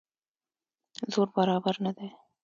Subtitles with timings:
[1.11, 2.09] زور برابر نه دی.